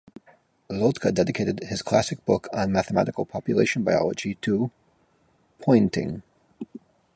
[0.67, 4.71] Lotka dedicated his classic book on mathematical population biology to
[5.59, 6.23] Poynting.